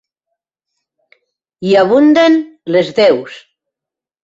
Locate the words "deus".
3.03-3.39